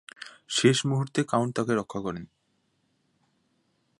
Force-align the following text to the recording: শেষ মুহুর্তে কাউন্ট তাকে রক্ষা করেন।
শেষ 0.49 0.77
মুহুর্তে 0.85 1.21
কাউন্ট 1.23 1.51
তাকে 1.55 1.73
রক্ষা 1.75 1.99
করেন। 1.99 2.25